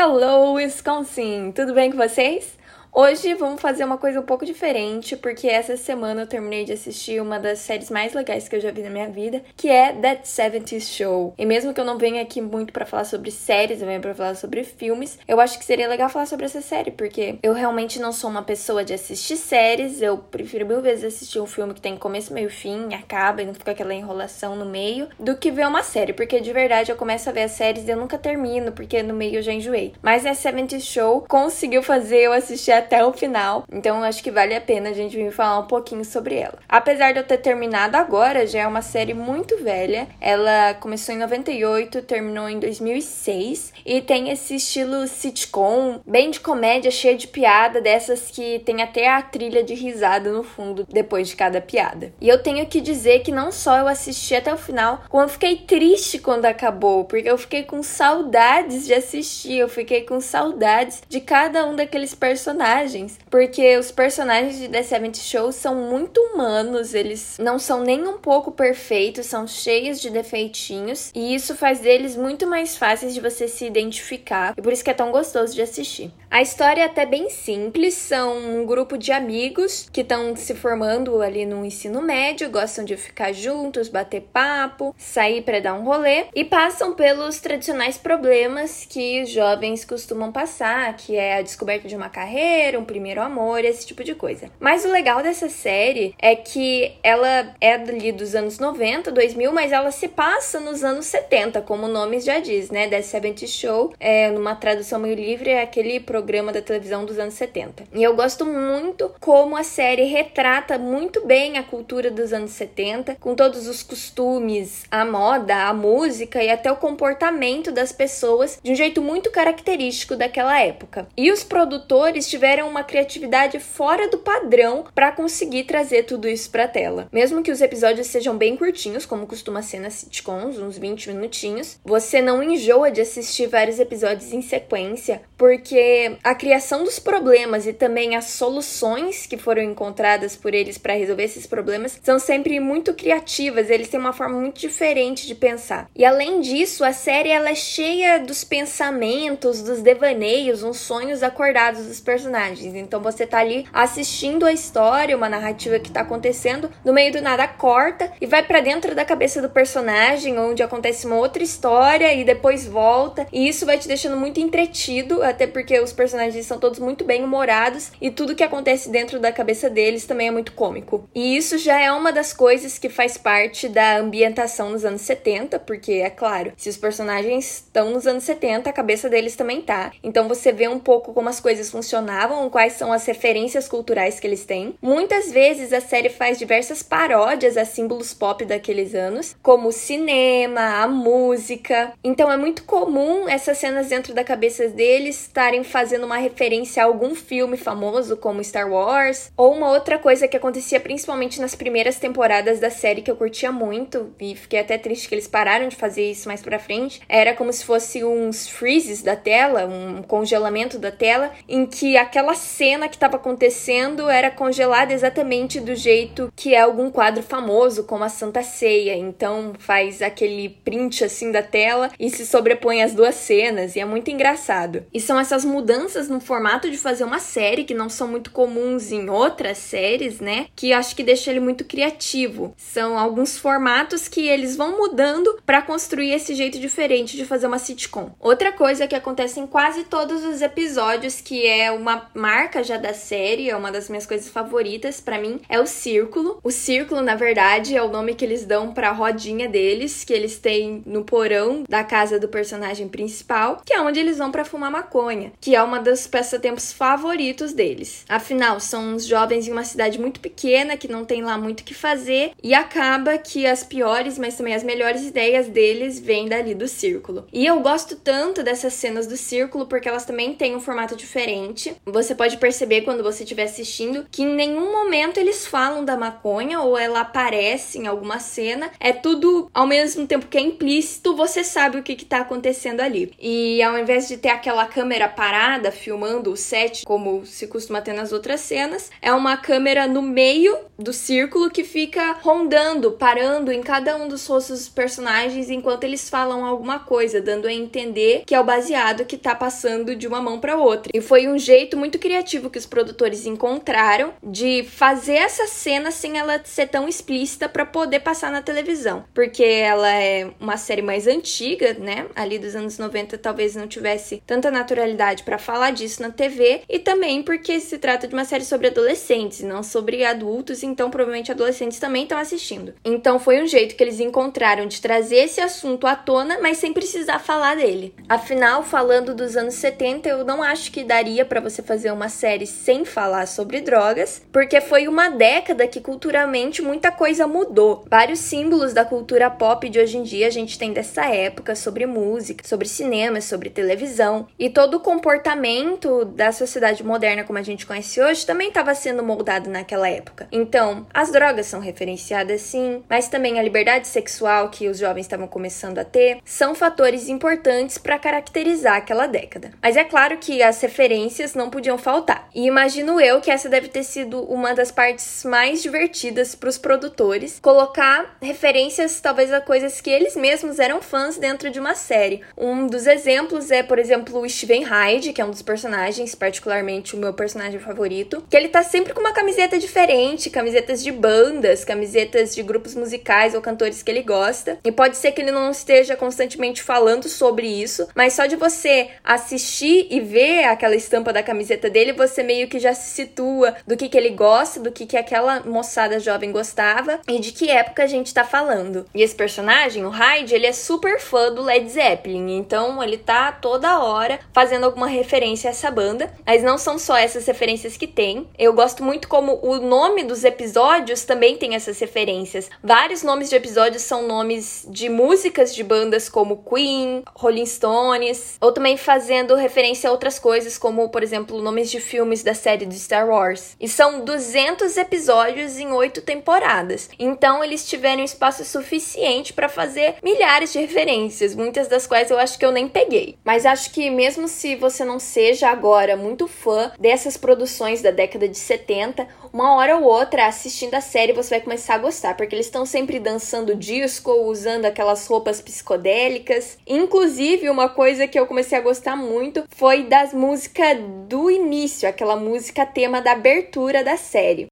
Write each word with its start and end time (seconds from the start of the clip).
Hello, 0.00 0.52
Wisconsin! 0.52 1.50
Tudo 1.50 1.74
bem 1.74 1.90
com 1.90 1.96
vocês? 1.96 2.56
Hoje 2.92 3.34
vamos 3.34 3.60
fazer 3.60 3.84
uma 3.84 3.98
coisa 3.98 4.18
um 4.18 4.24
pouco 4.24 4.44
diferente, 4.44 5.16
porque 5.16 5.46
essa 5.46 5.76
semana 5.76 6.22
eu 6.22 6.26
terminei 6.26 6.64
de 6.64 6.72
assistir 6.72 7.20
uma 7.20 7.38
das 7.38 7.60
séries 7.60 7.90
mais 7.90 8.12
legais 8.12 8.48
que 8.48 8.56
eu 8.56 8.60
já 8.60 8.70
vi 8.70 8.82
na 8.82 8.90
minha 8.90 9.08
vida, 9.08 9.42
que 9.56 9.68
é 9.68 9.92
That 9.92 10.22
70s 10.26 10.96
Show. 10.96 11.34
E 11.38 11.46
mesmo 11.46 11.72
que 11.72 11.80
eu 11.80 11.84
não 11.84 11.98
venha 11.98 12.22
aqui 12.22 12.40
muito 12.40 12.72
para 12.72 12.86
falar 12.86 13.04
sobre 13.04 13.30
séries, 13.30 13.80
eu 13.80 13.86
venho 13.86 14.00
para 14.00 14.14
falar 14.14 14.34
sobre 14.34 14.64
filmes, 14.64 15.18
eu 15.28 15.38
acho 15.38 15.58
que 15.58 15.64
seria 15.64 15.86
legal 15.86 16.08
falar 16.08 16.26
sobre 16.26 16.46
essa 16.46 16.60
série, 16.60 16.90
porque 16.90 17.38
eu 17.42 17.52
realmente 17.52 18.00
não 18.00 18.10
sou 18.10 18.30
uma 18.30 18.42
pessoa 18.42 18.82
de 18.82 18.94
assistir 18.94 19.36
séries, 19.36 20.00
eu 20.00 20.18
prefiro 20.18 20.66
mil 20.66 20.80
vezes 20.80 21.04
assistir 21.04 21.40
um 21.40 21.46
filme 21.46 21.74
que 21.74 21.80
tem 21.80 21.96
começo, 21.96 22.32
meio 22.32 22.50
fim, 22.50 22.94
acaba 22.94 23.42
e 23.42 23.46
não 23.46 23.54
fica 23.54 23.72
aquela 23.72 23.94
enrolação 23.94 24.56
no 24.56 24.64
meio, 24.64 25.08
do 25.20 25.36
que 25.36 25.50
ver 25.50 25.66
uma 25.66 25.82
série, 25.82 26.14
porque 26.14 26.40
de 26.40 26.52
verdade 26.52 26.90
eu 26.90 26.96
começo 26.96 27.28
a 27.28 27.32
ver 27.32 27.42
as 27.42 27.52
séries 27.52 27.86
e 27.86 27.90
eu 27.90 27.96
nunca 27.96 28.18
termino, 28.18 28.72
porque 28.72 29.02
no 29.02 29.14
meio 29.14 29.36
eu 29.36 29.42
já 29.42 29.52
enjoei. 29.52 29.92
Mas 30.02 30.24
a 30.24 30.32
70s 30.32 30.80
Show 30.80 31.24
conseguiu 31.28 31.82
fazer 31.82 32.20
eu 32.20 32.32
assistir 32.32 32.77
até 32.78 33.04
o 33.04 33.12
final, 33.12 33.64
então 33.70 34.02
acho 34.02 34.22
que 34.22 34.30
vale 34.30 34.54
a 34.54 34.60
pena 34.60 34.90
a 34.90 34.92
gente 34.92 35.16
vir 35.16 35.32
falar 35.32 35.58
um 35.60 35.66
pouquinho 35.66 36.04
sobre 36.04 36.36
ela. 36.36 36.58
Apesar 36.68 37.12
de 37.12 37.18
eu 37.18 37.24
ter 37.24 37.38
terminado 37.38 37.96
agora, 37.96 38.46
já 38.46 38.60
é 38.60 38.66
uma 38.66 38.82
série 38.82 39.14
muito 39.14 39.62
velha. 39.62 40.08
Ela 40.20 40.74
começou 40.74 41.14
em 41.14 41.18
98, 41.18 42.02
terminou 42.02 42.48
em 42.48 42.58
2006 42.58 43.72
e 43.84 44.00
tem 44.00 44.30
esse 44.30 44.56
estilo 44.56 45.06
sitcom, 45.06 46.00
bem 46.06 46.30
de 46.30 46.40
comédia, 46.40 46.90
cheia 46.90 47.16
de 47.16 47.26
piada, 47.26 47.80
dessas 47.80 48.30
que 48.30 48.60
tem 48.60 48.82
até 48.82 49.08
a 49.08 49.22
trilha 49.22 49.62
de 49.62 49.74
risada 49.74 50.30
no 50.30 50.42
fundo 50.42 50.86
depois 50.88 51.28
de 51.28 51.36
cada 51.36 51.60
piada. 51.60 52.12
E 52.20 52.28
eu 52.28 52.42
tenho 52.42 52.66
que 52.66 52.80
dizer 52.80 53.20
que 53.20 53.32
não 53.32 53.50
só 53.50 53.78
eu 53.78 53.88
assisti 53.88 54.34
até 54.34 54.52
o 54.52 54.58
final, 54.58 55.02
como 55.08 55.24
eu 55.24 55.28
fiquei 55.28 55.56
triste 55.56 56.18
quando 56.18 56.46
acabou, 56.46 57.04
porque 57.04 57.28
eu 57.28 57.38
fiquei 57.38 57.64
com 57.64 57.82
saudades 57.82 58.86
de 58.86 58.94
assistir, 58.94 59.58
eu 59.58 59.68
fiquei 59.68 60.02
com 60.02 60.20
saudades 60.20 61.02
de 61.08 61.20
cada 61.20 61.66
um 61.66 61.74
daqueles 61.74 62.14
personagens 62.14 62.67
personagens, 62.68 63.18
porque 63.30 63.78
os 63.78 63.90
personagens 63.90 64.58
de 64.58 64.68
The 64.68 64.82
Seventh 64.82 65.16
Show 65.16 65.50
são 65.52 65.74
muito 65.74 66.20
humanos, 66.20 66.92
eles 66.92 67.36
não 67.38 67.58
são 67.58 67.82
nem 67.82 68.06
um 68.06 68.18
pouco 68.18 68.52
perfeitos, 68.52 69.26
são 69.26 69.46
cheios 69.46 70.00
de 70.00 70.10
defeitinhos, 70.10 71.10
e 71.14 71.34
isso 71.34 71.54
faz 71.54 71.80
deles 71.80 72.14
muito 72.14 72.46
mais 72.46 72.76
fáceis 72.76 73.14
de 73.14 73.20
você 73.20 73.48
se 73.48 73.64
identificar, 73.64 74.54
e 74.56 74.60
por 74.60 74.72
isso 74.72 74.84
que 74.84 74.90
é 74.90 74.94
tão 74.94 75.10
gostoso 75.10 75.54
de 75.54 75.62
assistir. 75.62 76.12
A 76.30 76.42
história 76.42 76.82
é 76.82 76.84
até 76.84 77.06
bem 77.06 77.30
simples, 77.30 77.94
são 77.94 78.36
um 78.36 78.66
grupo 78.66 78.98
de 78.98 79.12
amigos 79.12 79.88
que 79.90 80.02
estão 80.02 80.36
se 80.36 80.54
formando 80.54 81.22
ali 81.22 81.46
no 81.46 81.64
ensino 81.64 82.02
médio, 82.02 82.50
gostam 82.50 82.84
de 82.84 82.98
ficar 82.98 83.32
juntos, 83.32 83.88
bater 83.88 84.20
papo, 84.32 84.94
sair 84.98 85.40
para 85.40 85.60
dar 85.60 85.74
um 85.74 85.84
rolê 85.84 86.26
e 86.34 86.44
passam 86.44 86.92
pelos 86.94 87.40
tradicionais 87.40 87.96
problemas 87.96 88.86
que 88.86 89.22
os 89.22 89.30
jovens 89.30 89.86
costumam 89.86 90.30
passar, 90.30 90.94
que 90.96 91.16
é 91.16 91.38
a 91.38 91.42
descoberta 91.42 91.88
de 91.88 91.96
uma 91.96 92.10
carreira, 92.10 92.57
um 92.76 92.84
primeiro 92.84 93.20
amor, 93.20 93.64
esse 93.64 93.86
tipo 93.86 94.02
de 94.04 94.14
coisa. 94.14 94.50
Mas 94.58 94.84
o 94.84 94.90
legal 94.90 95.22
dessa 95.22 95.48
série 95.48 96.14
é 96.18 96.34
que 96.34 96.92
ela 97.02 97.54
é 97.60 97.74
ali 97.74 98.12
dos 98.12 98.34
anos 98.34 98.58
90, 98.58 99.10
2000, 99.10 99.52
mas 99.52 99.72
ela 99.72 99.90
se 99.90 100.08
passa 100.08 100.60
nos 100.60 100.82
anos 100.84 101.06
70, 101.06 101.62
como 101.62 101.86
o 101.86 101.88
nome 101.88 102.20
já 102.20 102.38
diz, 102.38 102.70
né? 102.70 102.88
The 102.88 103.02
70 103.02 103.46
Show, 103.46 103.92
é, 103.98 104.30
numa 104.30 104.54
tradução 104.54 104.98
meio 104.98 105.14
livre, 105.14 105.50
é 105.50 105.62
aquele 105.62 106.00
programa 106.00 106.52
da 106.52 106.60
televisão 106.60 107.04
dos 107.04 107.18
anos 107.18 107.34
70. 107.34 107.84
E 107.94 108.02
eu 108.02 108.14
gosto 108.14 108.44
muito 108.44 109.12
como 109.20 109.56
a 109.56 109.62
série 109.62 110.04
retrata 110.04 110.78
muito 110.78 111.26
bem 111.26 111.58
a 111.58 111.62
cultura 111.62 112.10
dos 112.10 112.32
anos 112.32 112.52
70, 112.52 113.16
com 113.16 113.34
todos 113.34 113.66
os 113.66 113.82
costumes, 113.82 114.84
a 114.90 115.04
moda, 115.04 115.68
a 115.68 115.72
música 115.72 116.42
e 116.42 116.50
até 116.50 116.70
o 116.70 116.76
comportamento 116.76 117.70
das 117.70 117.92
pessoas 117.92 118.58
de 118.62 118.72
um 118.72 118.74
jeito 118.74 119.00
muito 119.00 119.30
característico 119.30 120.16
daquela 120.16 120.60
época. 120.60 121.06
E 121.16 121.30
os 121.30 121.44
produtores 121.44 122.28
tiveram 122.28 122.47
uma 122.64 122.82
criatividade 122.82 123.58
fora 123.58 124.08
do 124.08 124.18
padrão 124.18 124.84
para 124.94 125.12
conseguir 125.12 125.64
trazer 125.64 126.04
tudo 126.04 126.28
isso 126.28 126.50
para 126.50 126.68
tela. 126.68 127.08
Mesmo 127.12 127.42
que 127.42 127.50
os 127.50 127.60
episódios 127.60 128.06
sejam 128.06 128.36
bem 128.36 128.56
curtinhos, 128.56 129.06
como 129.06 129.26
costuma 129.26 129.62
ser 129.62 129.80
nas 129.80 129.94
sitcoms, 129.94 130.58
uns 130.58 130.78
20 130.78 131.12
minutinhos, 131.12 131.78
você 131.84 132.20
não 132.20 132.42
enjoa 132.42 132.90
de 132.90 133.00
assistir 133.00 133.46
vários 133.46 133.78
episódios 133.78 134.32
em 134.32 134.42
sequência, 134.42 135.22
porque 135.36 136.16
a 136.24 136.34
criação 136.34 136.84
dos 136.84 136.98
problemas 136.98 137.66
e 137.66 137.72
também 137.72 138.16
as 138.16 138.26
soluções 138.26 139.26
que 139.26 139.36
foram 139.36 139.62
encontradas 139.62 140.36
por 140.36 140.54
eles 140.54 140.78
para 140.78 140.94
resolver 140.94 141.24
esses 141.24 141.46
problemas 141.46 141.98
são 142.02 142.18
sempre 142.18 142.58
muito 142.60 142.94
criativas, 142.94 143.70
eles 143.70 143.88
têm 143.88 144.00
uma 144.00 144.12
forma 144.12 144.38
muito 144.38 144.60
diferente 144.60 145.26
de 145.26 145.34
pensar. 145.34 145.88
E 145.94 146.04
além 146.04 146.40
disso, 146.40 146.84
a 146.84 146.92
série 146.92 147.30
ela 147.30 147.50
é 147.50 147.54
cheia 147.54 148.18
dos 148.18 148.44
pensamentos, 148.44 149.62
dos 149.62 149.82
devaneios, 149.82 150.62
uns 150.62 150.78
sonhos 150.78 151.22
acordados 151.22 151.86
dos 151.86 152.00
personagens. 152.00 152.37
Então 152.76 153.00
você 153.00 153.26
tá 153.26 153.38
ali 153.38 153.66
assistindo 153.72 154.46
a 154.46 154.52
história, 154.52 155.16
uma 155.16 155.28
narrativa 155.28 155.78
que 155.78 155.90
tá 155.90 156.00
acontecendo, 156.00 156.70
no 156.84 156.92
meio 156.92 157.12
do 157.12 157.22
nada 157.22 157.46
corta 157.46 158.12
e 158.20 158.26
vai 158.26 158.42
para 158.42 158.60
dentro 158.60 158.94
da 158.94 159.04
cabeça 159.04 159.42
do 159.42 159.50
personagem, 159.50 160.38
onde 160.38 160.62
acontece 160.62 161.06
uma 161.06 161.16
outra 161.16 161.42
história 161.42 162.12
e 162.14 162.24
depois 162.24 162.66
volta. 162.66 163.26
E 163.32 163.48
isso 163.48 163.66
vai 163.66 163.78
te 163.78 163.88
deixando 163.88 164.16
muito 164.16 164.40
entretido, 164.40 165.22
até 165.22 165.46
porque 165.46 165.78
os 165.80 165.92
personagens 165.92 166.46
são 166.46 166.58
todos 166.58 166.78
muito 166.78 167.04
bem 167.04 167.24
humorados 167.24 167.92
e 168.00 168.10
tudo 168.10 168.34
que 168.34 168.44
acontece 168.44 168.90
dentro 168.90 169.18
da 169.18 169.32
cabeça 169.32 169.68
deles 169.70 170.06
também 170.06 170.28
é 170.28 170.30
muito 170.30 170.52
cômico. 170.52 171.08
E 171.14 171.36
isso 171.36 171.58
já 171.58 171.80
é 171.80 171.90
uma 171.90 172.12
das 172.12 172.32
coisas 172.32 172.78
que 172.78 172.88
faz 172.88 173.16
parte 173.16 173.68
da 173.68 173.98
ambientação 173.98 174.70
nos 174.70 174.84
anos 174.84 175.02
70, 175.02 175.58
porque 175.60 175.92
é 175.92 176.10
claro, 176.10 176.52
se 176.56 176.68
os 176.68 176.76
personagens 176.76 177.62
estão 177.64 177.90
nos 177.90 178.06
anos 178.06 178.24
70, 178.24 178.68
a 178.68 178.72
cabeça 178.72 179.08
deles 179.08 179.36
também 179.36 179.62
tá. 179.62 179.92
Então 180.02 180.28
você 180.28 180.52
vê 180.52 180.68
um 180.68 180.78
pouco 180.78 181.14
como 181.14 181.28
as 181.28 181.40
coisas 181.40 181.70
funcionavam, 181.70 182.27
quais 182.50 182.74
são 182.74 182.92
as 182.92 183.06
referências 183.06 183.68
culturais 183.68 184.18
que 184.18 184.26
eles 184.26 184.44
têm. 184.44 184.74
Muitas 184.80 185.30
vezes 185.30 185.72
a 185.72 185.80
série 185.80 186.08
faz 186.08 186.38
diversas 186.38 186.82
paródias 186.82 187.56
a 187.56 187.64
símbolos 187.64 188.14
pop 188.14 188.44
daqueles 188.44 188.94
anos, 188.94 189.36
como 189.42 189.68
o 189.68 189.72
cinema, 189.72 190.82
a 190.82 190.88
música. 190.88 191.92
Então 192.02 192.30
é 192.30 192.36
muito 192.36 192.64
comum 192.64 193.28
essas 193.28 193.58
cenas 193.58 193.88
dentro 193.88 194.14
da 194.14 194.24
cabeça 194.24 194.68
deles 194.68 195.22
estarem 195.22 195.64
fazendo 195.64 196.04
uma 196.04 196.18
referência 196.18 196.82
a 196.82 196.86
algum 196.86 197.14
filme 197.14 197.56
famoso, 197.56 198.16
como 198.16 198.42
Star 198.42 198.70
Wars, 198.70 199.30
ou 199.36 199.54
uma 199.54 199.70
outra 199.70 199.98
coisa 199.98 200.26
que 200.28 200.36
acontecia 200.36 200.80
principalmente 200.80 201.40
nas 201.40 201.54
primeiras 201.54 201.96
temporadas 201.96 202.60
da 202.60 202.70
série 202.70 203.02
que 203.02 203.10
eu 203.10 203.16
curtia 203.16 203.52
muito, 203.52 204.12
e 204.20 204.34
fiquei 204.34 204.60
até 204.60 204.76
triste 204.76 205.08
que 205.08 205.14
eles 205.14 205.28
pararam 205.28 205.68
de 205.68 205.76
fazer 205.76 206.10
isso 206.10 206.28
mais 206.28 206.42
pra 206.42 206.58
frente, 206.58 207.00
era 207.08 207.34
como 207.34 207.52
se 207.52 207.64
fosse 207.64 208.04
uns 208.04 208.48
freezes 208.48 209.02
da 209.02 209.16
tela, 209.16 209.66
um 209.66 210.02
congelamento 210.02 210.78
da 210.78 210.90
tela, 210.90 211.32
em 211.48 211.64
que 211.64 211.96
aquela 211.96 212.17
cena 212.34 212.88
que 212.88 212.96
estava 212.96 213.16
acontecendo 213.16 214.08
era 214.08 214.30
congelada 214.30 214.92
exatamente 214.92 215.60
do 215.60 215.74
jeito 215.74 216.32
que 216.34 216.54
é 216.54 216.60
algum 216.60 216.90
quadro 216.90 217.22
famoso, 217.22 217.84
como 217.84 218.04
a 218.04 218.08
Santa 218.08 218.42
Ceia. 218.42 218.96
Então 218.96 219.52
faz 219.58 220.02
aquele 220.02 220.48
print 220.48 221.04
assim 221.04 221.30
da 221.30 221.42
tela 221.42 221.90
e 221.98 222.10
se 222.10 222.26
sobrepõe 222.26 222.82
as 222.82 222.94
duas 222.94 223.14
cenas, 223.14 223.76
e 223.76 223.80
é 223.80 223.84
muito 223.84 224.10
engraçado. 224.10 224.84
E 224.92 225.00
são 225.00 225.18
essas 225.18 225.44
mudanças 225.44 226.08
no 226.08 226.20
formato 226.20 226.70
de 226.70 226.76
fazer 226.76 227.04
uma 227.04 227.18
série 227.18 227.64
que 227.64 227.74
não 227.74 227.88
são 227.88 228.08
muito 228.08 228.30
comuns 228.30 228.92
em 228.92 229.08
outras 229.08 229.58
séries, 229.58 230.20
né? 230.20 230.46
Que 230.54 230.72
acho 230.72 230.94
que 230.94 231.02
deixa 231.02 231.30
ele 231.30 231.40
muito 231.40 231.64
criativo. 231.64 232.54
São 232.56 232.98
alguns 232.98 233.38
formatos 233.38 234.08
que 234.08 234.26
eles 234.26 234.56
vão 234.56 234.76
mudando 234.76 235.38
para 235.44 235.62
construir 235.62 236.12
esse 236.12 236.34
jeito 236.34 236.58
diferente 236.58 237.16
de 237.16 237.24
fazer 237.24 237.46
uma 237.46 237.58
sitcom. 237.58 238.10
Outra 238.20 238.52
coisa 238.52 238.86
que 238.86 238.94
acontece 238.94 239.40
em 239.40 239.46
quase 239.46 239.84
todos 239.84 240.24
os 240.24 240.42
episódios, 240.42 241.20
que 241.20 241.46
é 241.46 241.70
uma 241.70 242.07
marca 242.14 242.62
já 242.62 242.76
da 242.76 242.94
série, 242.94 243.50
é 243.50 243.56
uma 243.56 243.72
das 243.72 243.88
minhas 243.88 244.06
coisas 244.06 244.28
favoritas 244.28 245.00
para 245.00 245.20
mim, 245.20 245.40
é 245.48 245.60
o 245.60 245.66
círculo. 245.66 246.38
O 246.42 246.50
círculo, 246.50 247.00
na 247.00 247.14
verdade, 247.14 247.76
é 247.76 247.82
o 247.82 247.90
nome 247.90 248.14
que 248.14 248.24
eles 248.24 248.44
dão 248.44 248.72
para 248.72 248.90
a 248.90 248.92
rodinha 248.92 249.48
deles, 249.48 250.04
que 250.04 250.12
eles 250.12 250.38
têm 250.38 250.82
no 250.86 251.04
porão 251.04 251.64
da 251.68 251.84
casa 251.84 252.18
do 252.18 252.28
personagem 252.28 252.88
principal, 252.88 253.62
que 253.64 253.72
é 253.72 253.80
onde 253.80 254.00
eles 254.00 254.18
vão 254.18 254.30
para 254.30 254.44
fumar 254.44 254.70
maconha, 254.70 255.32
que 255.40 255.54
é 255.54 255.62
uma 255.62 255.80
dos 255.80 256.06
passatempos 256.06 256.72
favoritos 256.72 257.52
deles. 257.52 258.04
Afinal, 258.08 258.60
são 258.60 258.94
uns 258.94 259.06
jovens 259.06 259.46
em 259.46 259.52
uma 259.52 259.64
cidade 259.64 259.98
muito 259.98 260.20
pequena 260.20 260.76
que 260.76 260.88
não 260.88 261.04
tem 261.04 261.22
lá 261.22 261.36
muito 261.36 261.60
o 261.60 261.64
que 261.64 261.74
fazer 261.74 262.32
e 262.42 262.54
acaba 262.54 263.18
que 263.18 263.46
as 263.46 263.62
piores, 263.62 264.18
mas 264.18 264.36
também 264.36 264.54
as 264.54 264.64
melhores 264.64 265.04
ideias 265.04 265.48
deles 265.48 265.98
vêm 265.98 266.28
dali 266.28 266.54
do 266.54 266.68
círculo. 266.68 267.26
E 267.32 267.44
eu 267.46 267.60
gosto 267.60 267.96
tanto 267.96 268.42
dessas 268.42 268.72
cenas 268.74 269.06
do 269.06 269.16
círculo 269.16 269.66
porque 269.66 269.88
elas 269.88 270.04
também 270.04 270.34
têm 270.34 270.56
um 270.56 270.60
formato 270.60 270.96
diferente. 270.96 271.74
Você 271.92 272.14
pode 272.14 272.36
perceber 272.36 272.82
quando 272.82 273.02
você 273.02 273.22
estiver 273.22 273.44
assistindo 273.44 274.06
que 274.10 274.22
em 274.22 274.34
nenhum 274.34 274.72
momento 274.72 275.18
eles 275.18 275.46
falam 275.46 275.84
da 275.84 275.96
maconha 275.96 276.60
ou 276.60 276.76
ela 276.76 277.00
aparece 277.00 277.78
em 277.78 277.86
alguma 277.86 278.18
cena. 278.18 278.70
É 278.80 278.92
tudo 278.92 279.50
ao 279.52 279.66
mesmo 279.66 280.06
tempo 280.06 280.26
que 280.26 280.38
é 280.38 280.40
implícito, 280.40 281.16
você 281.16 281.42
sabe 281.44 281.78
o 281.78 281.82
que, 281.82 281.92
está 281.92 282.20
acontecendo 282.20 282.80
ali. 282.80 283.12
E 283.18 283.62
ao 283.62 283.78
invés 283.78 284.08
de 284.08 284.16
ter 284.16 284.28
aquela 284.28 284.64
câmera 284.66 285.08
parada 285.08 285.70
filmando 285.70 286.32
o 286.32 286.36
set, 286.36 286.84
como 286.84 287.26
se 287.26 287.46
costuma 287.46 287.80
ter 287.80 287.92
nas 287.92 288.12
outras 288.12 288.40
cenas, 288.40 288.90
é 289.02 289.12
uma 289.12 289.36
câmera 289.36 289.86
no 289.86 290.00
meio 290.00 290.56
do 290.78 290.92
círculo 290.92 291.50
que 291.50 291.64
fica 291.64 292.12
rondando, 292.22 292.92
parando 292.92 293.50
em 293.50 293.62
cada 293.62 293.96
um 293.96 294.06
dos 294.06 294.26
rostos 294.26 294.60
dos 294.60 294.68
personagens 294.68 295.50
enquanto 295.50 295.84
eles 295.84 296.08
falam 296.08 296.44
alguma 296.44 296.78
coisa, 296.78 297.20
dando 297.20 297.48
a 297.48 297.52
entender 297.52 298.22
que 298.24 298.34
é 298.34 298.40
o 298.40 298.44
baseado 298.44 299.04
que 299.04 299.16
tá 299.16 299.34
passando 299.34 299.96
de 299.96 300.06
uma 300.06 300.22
mão 300.22 300.38
para 300.38 300.56
outra. 300.56 300.90
E 300.94 301.00
foi 301.00 301.26
um 301.26 301.38
jeito 301.38 301.76
muito 301.78 301.98
criativo 301.98 302.50
que 302.50 302.58
os 302.58 302.66
produtores 302.66 303.26
encontraram 303.26 304.12
de 304.22 304.64
fazer 304.64 305.14
essa 305.14 305.46
cena 305.46 305.90
sem 305.90 306.18
ela 306.18 306.40
ser 306.44 306.68
tão 306.68 306.88
explícita 306.88 307.48
para 307.48 307.64
poder 307.64 308.00
passar 308.00 308.30
na 308.30 308.42
televisão, 308.42 309.04
porque 309.14 309.44
ela 309.44 309.90
é 309.92 310.30
uma 310.40 310.56
série 310.56 310.82
mais 310.82 311.06
antiga, 311.06 311.74
né? 311.74 312.06
Ali 312.14 312.38
dos 312.38 312.54
anos 312.54 312.78
90 312.78 313.16
talvez 313.18 313.54
não 313.54 313.66
tivesse 313.66 314.22
tanta 314.26 314.50
naturalidade 314.50 315.22
para 315.22 315.38
falar 315.38 315.70
disso 315.70 316.02
na 316.02 316.10
TV 316.10 316.62
e 316.68 316.78
também 316.78 317.22
porque 317.22 317.60
se 317.60 317.78
trata 317.78 318.06
de 318.06 318.14
uma 318.14 318.24
série 318.24 318.44
sobre 318.44 318.68
adolescentes, 318.68 319.40
não 319.40 319.62
sobre 319.62 320.04
adultos, 320.04 320.62
então 320.62 320.90
provavelmente 320.90 321.30
adolescentes 321.30 321.78
também 321.78 322.02
estão 322.02 322.18
assistindo. 322.18 322.74
Então 322.84 323.18
foi 323.18 323.42
um 323.42 323.46
jeito 323.46 323.76
que 323.76 323.82
eles 323.82 324.00
encontraram 324.00 324.66
de 324.66 324.80
trazer 324.80 325.16
esse 325.16 325.40
assunto 325.40 325.86
à 325.86 325.94
tona, 325.94 326.38
mas 326.40 326.58
sem 326.58 326.72
precisar 326.72 327.18
falar 327.18 327.56
dele. 327.56 327.94
Afinal, 328.08 328.62
falando 328.62 329.14
dos 329.14 329.36
anos 329.36 329.54
70, 329.54 330.08
eu 330.08 330.24
não 330.24 330.42
acho 330.42 330.72
que 330.72 330.84
daria 330.84 331.24
para 331.24 331.40
você 331.40 331.62
fazer 331.68 331.92
uma 331.92 332.08
série 332.08 332.46
sem 332.46 332.82
falar 332.86 333.26
sobre 333.26 333.60
drogas, 333.60 334.22
porque 334.32 334.58
foi 334.58 334.88
uma 334.88 335.10
década 335.10 335.66
que 335.66 335.82
culturalmente 335.82 336.62
muita 336.62 336.90
coisa 336.90 337.26
mudou. 337.26 337.84
Vários 337.90 338.20
símbolos 338.20 338.72
da 338.72 338.86
cultura 338.86 339.28
pop 339.30 339.68
de 339.68 339.78
hoje 339.78 339.98
em 339.98 340.02
dia 340.02 340.28
a 340.28 340.30
gente 340.30 340.58
tem 340.58 340.72
dessa 340.72 341.04
época 341.04 341.54
sobre 341.54 341.84
música, 341.84 342.48
sobre 342.48 342.66
cinema, 342.66 343.20
sobre 343.20 343.50
televisão, 343.50 344.26
e 344.38 344.48
todo 344.48 344.78
o 344.78 344.80
comportamento 344.80 346.06
da 346.06 346.32
sociedade 346.32 346.82
moderna 346.82 347.22
como 347.22 347.38
a 347.38 347.42
gente 347.42 347.66
conhece 347.66 348.00
hoje 348.00 348.24
também 348.24 348.48
estava 348.48 348.74
sendo 348.74 349.02
moldado 349.02 349.50
naquela 349.50 349.90
época. 349.90 350.26
Então, 350.32 350.86
as 350.94 351.12
drogas 351.12 351.46
são 351.46 351.60
referenciadas 351.60 352.40
sim, 352.40 352.82
mas 352.88 353.08
também 353.08 353.38
a 353.38 353.42
liberdade 353.42 353.86
sexual 353.88 354.48
que 354.48 354.68
os 354.68 354.78
jovens 354.78 355.02
estavam 355.02 355.28
começando 355.28 355.78
a 355.78 355.84
ter 355.84 356.20
são 356.24 356.54
fatores 356.54 357.10
importantes 357.10 357.76
para 357.76 357.98
caracterizar 357.98 358.76
aquela 358.76 359.06
década. 359.06 359.50
Mas 359.62 359.76
é 359.76 359.84
claro 359.84 360.16
que 360.16 360.42
as 360.42 360.58
referências 360.62 361.34
não 361.34 361.50
podiam 361.58 361.76
faltar. 361.76 362.28
E 362.32 362.46
imagino 362.46 363.00
eu 363.00 363.20
que 363.20 363.32
essa 363.32 363.48
deve 363.48 363.66
ter 363.66 363.82
sido 363.82 364.22
uma 364.32 364.54
das 364.54 364.70
partes 364.70 365.24
mais 365.24 365.60
divertidas 365.60 366.36
para 366.36 366.48
os 366.48 366.56
produtores, 366.56 367.40
colocar 367.42 368.16
referências 368.22 369.00
talvez 369.00 369.32
a 369.32 369.40
coisas 369.40 369.80
que 369.80 369.90
eles 369.90 370.14
mesmos 370.14 370.60
eram 370.60 370.80
fãs 370.80 371.18
dentro 371.18 371.50
de 371.50 371.58
uma 371.58 371.74
série. 371.74 372.22
Um 372.36 372.68
dos 372.68 372.86
exemplos 372.86 373.50
é, 373.50 373.64
por 373.64 373.76
exemplo, 373.76 374.20
o 374.20 374.28
Steven 374.28 374.62
Hyde, 374.62 375.12
que 375.12 375.20
é 375.20 375.24
um 375.24 375.32
dos 375.32 375.42
personagens, 375.42 376.14
particularmente 376.14 376.94
o 376.94 376.98
meu 376.98 377.12
personagem 377.12 377.58
favorito, 377.58 378.22
que 378.30 378.36
ele 378.36 378.48
tá 378.48 378.62
sempre 378.62 378.94
com 378.94 379.00
uma 379.00 379.12
camiseta 379.12 379.58
diferente, 379.58 380.30
camisetas 380.30 380.80
de 380.80 380.92
bandas, 380.92 381.64
camisetas 381.64 382.36
de 382.36 382.42
grupos 382.44 382.76
musicais 382.76 383.34
ou 383.34 383.40
cantores 383.40 383.82
que 383.82 383.90
ele 383.90 384.02
gosta. 384.02 384.60
E 384.64 384.70
pode 384.70 384.96
ser 384.96 385.10
que 385.10 385.22
ele 385.22 385.32
não 385.32 385.50
esteja 385.50 385.96
constantemente 385.96 386.62
falando 386.62 387.08
sobre 387.08 387.48
isso, 387.48 387.88
mas 387.96 388.12
só 388.12 388.26
de 388.26 388.36
você 388.36 388.90
assistir 389.02 389.88
e 389.90 389.98
ver 389.98 390.44
aquela 390.44 390.76
estampa 390.76 391.12
da 391.12 391.20
camiseta 391.20 391.47
dele, 391.56 391.92
você 391.92 392.22
meio 392.22 392.48
que 392.48 392.58
já 392.58 392.74
se 392.74 392.90
situa 392.90 393.56
do 393.66 393.76
que, 393.76 393.88
que 393.88 393.96
ele 393.96 394.10
gosta, 394.10 394.60
do 394.60 394.72
que, 394.72 394.86
que 394.86 394.96
aquela 394.96 395.40
moçada 395.40 396.00
jovem 396.00 396.32
gostava 396.32 397.00
e 397.08 397.18
de 397.18 397.32
que 397.32 397.50
época 397.50 397.84
a 397.84 397.86
gente 397.86 398.12
tá 398.12 398.24
falando. 398.24 398.86
E 398.94 399.02
esse 399.02 399.14
personagem, 399.14 399.84
o 399.84 399.90
Hyde, 399.90 400.34
ele 400.34 400.46
é 400.46 400.52
super 400.52 401.00
fã 401.00 401.32
do 401.32 401.42
Led 401.42 401.68
Zeppelin, 401.68 402.36
então 402.36 402.82
ele 402.82 402.98
tá 402.98 403.32
toda 403.32 403.80
hora 403.80 404.20
fazendo 404.32 404.64
alguma 404.64 404.86
referência 404.86 405.48
a 405.48 405.52
essa 405.52 405.70
banda, 405.70 406.12
mas 406.26 406.42
não 406.42 406.58
são 406.58 406.78
só 406.78 406.96
essas 406.96 407.26
referências 407.26 407.76
que 407.76 407.86
tem. 407.86 408.28
Eu 408.38 408.52
gosto 408.52 408.82
muito 408.82 409.08
como 409.08 409.38
o 409.42 409.56
nome 409.58 410.04
dos 410.04 410.24
episódios 410.24 411.04
também 411.04 411.36
tem 411.36 411.54
essas 411.54 411.78
referências. 411.78 412.50
Vários 412.62 413.02
nomes 413.02 413.30
de 413.30 413.36
episódios 413.36 413.82
são 413.82 414.06
nomes 414.06 414.66
de 414.68 414.88
músicas 414.88 415.54
de 415.54 415.62
bandas 415.62 416.08
como 416.08 416.42
Queen, 416.42 417.02
Rolling 417.14 417.46
Stones, 417.46 418.36
ou 418.40 418.52
também 418.52 418.76
fazendo 418.76 419.34
referência 419.34 419.88
a 419.88 419.92
outras 419.92 420.18
coisas, 420.18 420.58
como, 420.58 420.88
por 420.88 421.02
exemplo, 421.02 421.37
nomes 421.42 421.70
de 421.70 421.80
filmes 421.80 422.22
da 422.22 422.34
série 422.34 422.66
de 422.66 422.78
Star 422.78 423.08
Wars. 423.08 423.56
E 423.60 423.68
são 423.68 424.04
200 424.04 424.76
episódios 424.76 425.58
em 425.58 425.72
oito 425.72 426.00
temporadas. 426.00 426.90
Então, 426.98 427.42
eles 427.42 427.68
tiveram 427.68 428.02
espaço 428.02 428.44
suficiente 428.44 429.32
para 429.32 429.48
fazer 429.48 429.96
milhares 430.02 430.52
de 430.52 430.58
referências, 430.58 431.34
muitas 431.34 431.68
das 431.68 431.86
quais 431.86 432.10
eu 432.10 432.18
acho 432.18 432.38
que 432.38 432.44
eu 432.44 432.52
nem 432.52 432.68
peguei. 432.68 433.16
Mas 433.24 433.46
acho 433.46 433.70
que 433.72 433.90
mesmo 433.90 434.28
se 434.28 434.56
você 434.56 434.84
não 434.84 434.98
seja 434.98 435.48
agora 435.48 435.96
muito 435.96 436.26
fã 436.26 436.72
dessas 436.78 437.16
produções 437.16 437.82
da 437.82 437.90
década 437.90 438.28
de 438.28 438.38
70, 438.38 439.06
uma 439.32 439.54
hora 439.56 439.76
ou 439.76 439.84
outra 439.84 440.26
assistindo 440.26 440.74
a 440.74 440.80
série 440.80 441.12
você 441.12 441.30
vai 441.30 441.40
começar 441.40 441.74
a 441.74 441.78
gostar, 441.78 442.16
porque 442.16 442.34
eles 442.34 442.46
estão 442.46 442.64
sempre 442.64 442.98
dançando 442.98 443.54
disco, 443.54 444.10
usando 444.10 444.64
aquelas 444.64 445.06
roupas 445.06 445.40
psicodélicas. 445.40 446.58
Inclusive, 446.66 447.50
uma 447.50 447.68
coisa 447.68 448.06
que 448.06 448.18
eu 448.18 448.26
comecei 448.26 448.56
a 448.56 448.62
gostar 448.62 448.96
muito 448.96 449.44
foi 449.50 449.84
das 449.84 450.12
músicas 450.12 450.78
do 451.08 451.27
início, 451.30 451.88
aquela 451.88 452.16
música 452.16 452.66
tema 452.66 453.00
da 453.00 453.12
abertura 453.12 453.84
da 453.84 453.96
série. 453.96 454.47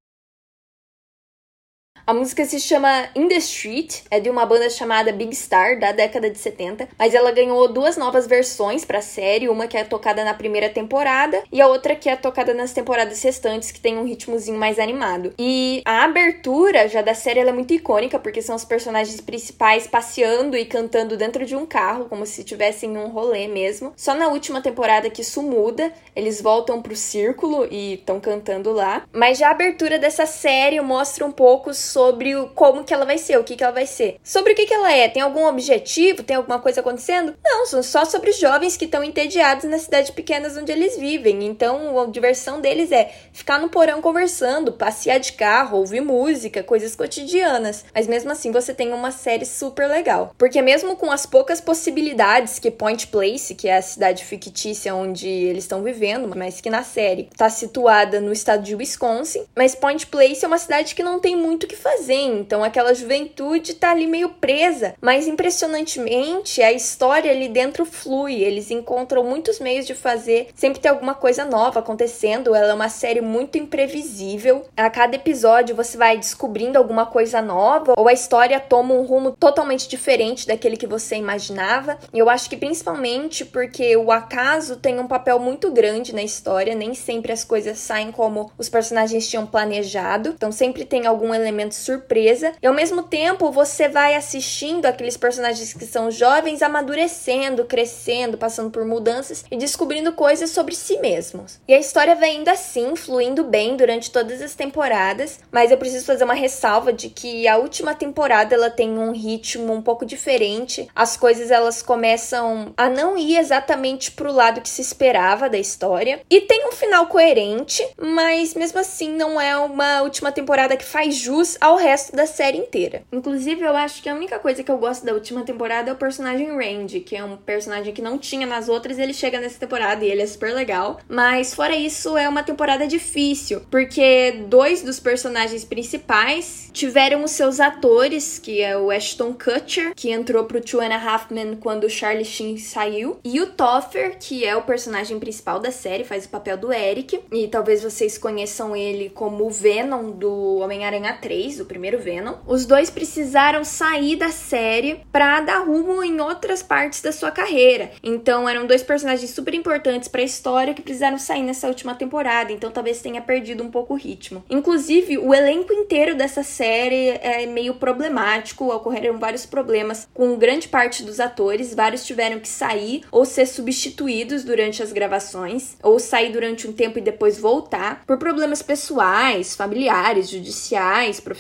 A 2.06 2.14
música 2.14 2.44
se 2.44 2.60
chama 2.60 3.08
In 3.16 3.26
the 3.26 3.34
Street, 3.38 4.02
é 4.12 4.20
de 4.20 4.30
uma 4.30 4.46
banda 4.46 4.70
chamada 4.70 5.10
Big 5.10 5.34
Star, 5.34 5.76
da 5.76 5.90
década 5.90 6.30
de 6.30 6.38
70, 6.38 6.88
mas 6.96 7.16
ela 7.16 7.32
ganhou 7.32 7.66
duas 7.66 7.96
novas 7.96 8.28
versões 8.28 8.84
pra 8.84 9.02
série, 9.02 9.48
uma 9.48 9.66
que 9.66 9.76
é 9.76 9.82
tocada 9.82 10.22
na 10.22 10.32
primeira 10.32 10.68
temporada 10.68 11.42
e 11.50 11.60
a 11.60 11.66
outra 11.66 11.96
que 11.96 12.08
é 12.08 12.14
tocada 12.14 12.54
nas 12.54 12.72
temporadas 12.72 13.20
restantes, 13.24 13.72
que 13.72 13.80
tem 13.80 13.98
um 13.98 14.04
ritmozinho 14.04 14.56
mais 14.56 14.78
animado. 14.78 15.34
E 15.36 15.82
a 15.84 16.04
abertura 16.04 16.86
já 16.86 17.02
da 17.02 17.12
série 17.12 17.40
é 17.40 17.52
muito 17.52 17.74
icônica, 17.74 18.20
porque 18.20 18.40
são 18.40 18.54
os 18.54 18.64
personagens 18.64 19.20
principais 19.20 19.88
passeando 19.88 20.56
e 20.56 20.64
cantando 20.64 21.16
dentro 21.16 21.44
de 21.44 21.56
um 21.56 21.66
carro, 21.66 22.04
como 22.04 22.24
se 22.24 22.42
estivessem 22.42 22.96
um 22.96 23.08
rolê 23.08 23.48
mesmo. 23.48 23.92
Só 23.96 24.14
na 24.14 24.28
última 24.28 24.60
temporada 24.60 25.10
que 25.10 25.22
isso 25.22 25.42
muda, 25.42 25.92
eles 26.14 26.40
voltam 26.40 26.80
pro 26.80 26.94
círculo 26.94 27.66
e 27.68 27.94
estão 27.94 28.20
cantando 28.20 28.70
lá. 28.70 29.04
Mas 29.12 29.38
já 29.38 29.48
a 29.48 29.50
abertura 29.50 29.98
dessa 29.98 30.24
série 30.24 30.80
mostra 30.80 31.26
um 31.26 31.32
pouco 31.32 31.74
sobre 31.96 32.34
como 32.54 32.84
que 32.84 32.92
ela 32.92 33.06
vai 33.06 33.16
ser, 33.16 33.38
o 33.38 33.42
que 33.42 33.56
que 33.56 33.64
ela 33.64 33.72
vai 33.72 33.86
ser. 33.86 34.20
Sobre 34.22 34.52
o 34.52 34.54
que 34.54 34.66
que 34.66 34.74
ela 34.74 34.92
é? 34.92 35.08
Tem 35.08 35.22
algum 35.22 35.46
objetivo? 35.46 36.22
Tem 36.22 36.36
alguma 36.36 36.58
coisa 36.58 36.80
acontecendo? 36.80 37.34
Não, 37.42 37.64
são 37.64 37.82
só 37.82 38.04
sobre 38.04 38.32
jovens 38.32 38.76
que 38.76 38.84
estão 38.84 39.02
entediados 39.02 39.64
nas 39.64 39.80
cidades 39.80 40.10
pequenas 40.10 40.58
onde 40.58 40.70
eles 40.70 40.98
vivem. 40.98 41.46
Então, 41.46 41.98
a 41.98 42.04
diversão 42.04 42.60
deles 42.60 42.92
é 42.92 43.10
ficar 43.32 43.58
no 43.58 43.70
porão 43.70 44.02
conversando, 44.02 44.72
passear 44.72 45.18
de 45.18 45.32
carro, 45.32 45.78
ouvir 45.78 46.02
música, 46.02 46.62
coisas 46.62 46.94
cotidianas. 46.94 47.86
Mas 47.94 48.06
mesmo 48.06 48.30
assim, 48.30 48.52
você 48.52 48.74
tem 48.74 48.92
uma 48.92 49.10
série 49.10 49.46
super 49.46 49.88
legal. 49.88 50.34
Porque 50.36 50.60
mesmo 50.60 50.96
com 50.96 51.10
as 51.10 51.24
poucas 51.24 51.62
possibilidades 51.62 52.58
que 52.58 52.70
Point 52.70 53.06
Place, 53.06 53.54
que 53.54 53.68
é 53.68 53.78
a 53.78 53.82
cidade 53.82 54.22
fictícia 54.22 54.94
onde 54.94 55.26
eles 55.26 55.64
estão 55.64 55.82
vivendo, 55.82 56.30
mas 56.36 56.60
que 56.60 56.68
na 56.68 56.82
série 56.82 57.30
está 57.32 57.48
situada 57.48 58.20
no 58.20 58.34
estado 58.34 58.62
de 58.62 58.74
Wisconsin, 58.74 59.46
mas 59.56 59.74
Point 59.74 60.06
Place 60.08 60.44
é 60.44 60.46
uma 60.46 60.58
cidade 60.58 60.94
que 60.94 61.02
não 61.02 61.18
tem 61.18 61.34
muito 61.34 61.64
o 61.64 61.66
que 61.66 61.85
fazer, 61.85 61.85
então 62.08 62.62
aquela 62.62 62.94
juventude 62.94 63.74
tá 63.74 63.90
ali 63.90 64.06
meio 64.06 64.30
presa. 64.30 64.94
Mas 65.00 65.26
impressionantemente, 65.26 66.62
a 66.62 66.72
história 66.72 67.30
ali 67.30 67.48
dentro 67.48 67.84
flui, 67.84 68.34
eles 68.34 68.70
encontram 68.70 69.24
muitos 69.24 69.58
meios 69.58 69.86
de 69.86 69.94
fazer 69.94 70.48
sempre 70.54 70.80
ter 70.80 70.88
alguma 70.88 71.14
coisa 71.14 71.44
nova 71.44 71.80
acontecendo. 71.80 72.54
Ela 72.54 72.68
é 72.68 72.74
uma 72.74 72.88
série 72.88 73.20
muito 73.20 73.58
imprevisível. 73.58 74.64
A 74.76 74.90
cada 74.90 75.16
episódio 75.16 75.76
você 75.76 75.96
vai 75.96 76.16
descobrindo 76.16 76.78
alguma 76.78 77.06
coisa 77.06 77.40
nova 77.40 77.94
ou 77.96 78.08
a 78.08 78.12
história 78.12 78.58
toma 78.60 78.94
um 78.94 79.04
rumo 79.04 79.32
totalmente 79.32 79.88
diferente 79.88 80.46
daquele 80.46 80.76
que 80.76 80.86
você 80.86 81.16
imaginava. 81.16 81.98
E 82.12 82.18
eu 82.18 82.28
acho 82.28 82.48
que 82.48 82.56
principalmente 82.56 83.44
porque 83.44 83.96
o 83.96 84.10
acaso 84.10 84.76
tem 84.76 84.98
um 84.98 85.06
papel 85.06 85.38
muito 85.38 85.70
grande 85.70 86.14
na 86.14 86.22
história, 86.22 86.74
nem 86.74 86.94
sempre 86.94 87.32
as 87.32 87.44
coisas 87.44 87.78
saem 87.78 88.10
como 88.10 88.50
os 88.58 88.68
personagens 88.68 89.28
tinham 89.28 89.46
planejado. 89.46 90.30
Então 90.30 90.50
sempre 90.50 90.84
tem 90.84 91.06
algum 91.06 91.34
elemento 91.34 91.74
de 91.76 91.84
surpresa. 91.84 92.52
E 92.62 92.66
ao 92.66 92.74
mesmo 92.74 93.02
tempo, 93.02 93.50
você 93.50 93.88
vai 93.88 94.14
assistindo 94.14 94.86
aqueles 94.86 95.16
personagens 95.16 95.72
que 95.72 95.86
são 95.86 96.10
jovens 96.10 96.62
amadurecendo, 96.62 97.64
crescendo, 97.64 98.38
passando 98.38 98.70
por 98.70 98.84
mudanças 98.84 99.44
e 99.50 99.56
descobrindo 99.56 100.12
coisas 100.12 100.50
sobre 100.50 100.74
si 100.74 100.98
mesmos. 100.98 101.60
E 101.68 101.74
a 101.74 101.78
história 101.78 102.14
vai 102.14 102.34
indo 102.34 102.48
assim, 102.48 102.96
fluindo 102.96 103.44
bem 103.44 103.76
durante 103.76 104.10
todas 104.10 104.40
as 104.42 104.54
temporadas, 104.54 105.40
mas 105.50 105.70
eu 105.70 105.78
preciso 105.78 106.06
fazer 106.06 106.24
uma 106.24 106.34
ressalva 106.34 106.92
de 106.92 107.08
que 107.08 107.46
a 107.46 107.56
última 107.56 107.94
temporada 107.94 108.54
ela 108.54 108.70
tem 108.70 108.98
um 108.98 109.12
ritmo 109.12 109.72
um 109.72 109.82
pouco 109.82 110.04
diferente. 110.04 110.88
As 110.94 111.16
coisas 111.16 111.50
elas 111.50 111.82
começam 111.82 112.72
a 112.76 112.88
não 112.88 113.16
ir 113.16 113.36
exatamente 113.36 114.12
pro 114.12 114.32
lado 114.32 114.60
que 114.60 114.68
se 114.68 114.82
esperava 114.82 115.48
da 115.48 115.58
história 115.58 116.20
e 116.30 116.40
tem 116.40 116.66
um 116.68 116.72
final 116.72 117.06
coerente, 117.06 117.86
mas 117.98 118.54
mesmo 118.54 118.80
assim 118.80 119.12
não 119.12 119.40
é 119.40 119.56
uma 119.56 120.02
última 120.02 120.32
temporada 120.32 120.76
que 120.76 120.84
faz 120.84 121.14
jus 121.14 121.56
ao 121.66 121.76
resto 121.76 122.14
da 122.14 122.26
série 122.26 122.58
inteira. 122.58 123.02
Inclusive, 123.12 123.62
eu 123.62 123.76
acho 123.76 124.00
que 124.00 124.08
a 124.08 124.14
única 124.14 124.38
coisa 124.38 124.62
que 124.62 124.70
eu 124.70 124.78
gosto 124.78 125.04
da 125.04 125.12
última 125.12 125.42
temporada 125.42 125.90
é 125.90 125.92
o 125.92 125.96
personagem 125.96 126.46
Randy, 126.56 127.00
que 127.00 127.16
é 127.16 127.24
um 127.24 127.36
personagem 127.36 127.92
que 127.92 128.00
não 128.00 128.18
tinha 128.18 128.46
nas 128.46 128.68
outras, 128.68 129.00
ele 129.00 129.12
chega 129.12 129.40
nessa 129.40 129.58
temporada 129.58 130.04
e 130.04 130.08
ele 130.08 130.22
é 130.22 130.26
super 130.26 130.54
legal. 130.54 131.00
Mas 131.08 131.52
fora 131.52 131.74
isso, 131.74 132.16
é 132.16 132.28
uma 132.28 132.44
temporada 132.44 132.86
difícil, 132.86 133.62
porque 133.68 134.44
dois 134.46 134.82
dos 134.82 135.00
personagens 135.00 135.64
principais 135.64 136.70
tiveram 136.72 137.24
os 137.24 137.32
seus 137.32 137.58
atores, 137.58 138.38
que 138.38 138.62
é 138.62 138.76
o 138.76 138.90
Ashton 138.90 139.32
Kutcher, 139.32 139.92
que 139.96 140.12
entrou 140.12 140.44
pro 140.44 140.60
Two 140.60 140.80
and 140.80 140.94
a 140.94 141.02
Half 141.02 141.32
Men 141.32 141.56
quando 141.56 141.84
o 141.84 141.90
Charlie 141.90 142.24
Sheen 142.24 142.58
saiu, 142.58 143.18
e 143.24 143.40
o 143.40 143.46
Toffer, 143.48 144.18
que 144.20 144.44
é 144.44 144.54
o 144.54 144.62
personagem 144.62 145.18
principal 145.18 145.58
da 145.58 145.72
série, 145.72 146.04
faz 146.04 146.26
o 146.26 146.28
papel 146.28 146.56
do 146.56 146.72
Eric, 146.72 147.20
e 147.32 147.48
talvez 147.48 147.82
vocês 147.82 148.16
conheçam 148.16 148.76
ele 148.76 149.10
como 149.10 149.46
o 149.46 149.50
Venom 149.50 150.10
do 150.10 150.58
Homem-Aranha 150.58 151.18
3, 151.20 151.55
o 151.60 151.66
primeiro 151.66 151.98
Venom. 151.98 152.36
Os 152.46 152.66
dois 152.66 152.90
precisaram 152.90 153.64
sair 153.64 154.16
da 154.16 154.30
série 154.30 155.00
para 155.10 155.40
dar 155.40 155.58
rumo 155.60 156.02
em 156.02 156.20
outras 156.20 156.62
partes 156.62 157.00
da 157.00 157.12
sua 157.12 157.30
carreira. 157.30 157.90
Então 158.02 158.48
eram 158.48 158.66
dois 158.66 158.82
personagens 158.82 159.30
super 159.30 159.54
importantes 159.54 160.08
para 160.08 160.20
a 160.20 160.24
história 160.24 160.74
que 160.74 160.82
precisaram 160.82 161.18
sair 161.18 161.42
nessa 161.42 161.68
última 161.68 161.94
temporada, 161.94 162.52
então 162.52 162.70
talvez 162.70 163.00
tenha 163.00 163.20
perdido 163.20 163.62
um 163.62 163.70
pouco 163.70 163.94
o 163.94 163.96
ritmo. 163.96 164.44
Inclusive, 164.50 165.18
o 165.18 165.34
elenco 165.34 165.72
inteiro 165.72 166.14
dessa 166.14 166.42
série 166.42 167.10
é 167.20 167.46
meio 167.46 167.74
problemático, 167.74 168.72
ocorreram 168.72 169.18
vários 169.18 169.46
problemas 169.46 170.08
com 170.12 170.36
grande 170.36 170.68
parte 170.68 171.02
dos 171.02 171.20
atores, 171.20 171.74
vários 171.74 172.04
tiveram 172.04 172.38
que 172.38 172.48
sair 172.48 173.02
ou 173.10 173.24
ser 173.24 173.46
substituídos 173.46 174.44
durante 174.44 174.82
as 174.82 174.92
gravações, 174.92 175.76
ou 175.82 175.98
sair 175.98 176.32
durante 176.32 176.66
um 176.66 176.72
tempo 176.72 176.98
e 176.98 177.02
depois 177.02 177.38
voltar 177.38 178.02
por 178.06 178.18
problemas 178.18 178.62
pessoais, 178.62 179.54
familiares, 179.54 180.28
judiciais, 180.28 181.20
profissionais. 181.20 181.35